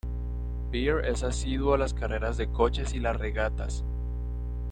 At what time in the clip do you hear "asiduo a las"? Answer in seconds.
1.21-1.93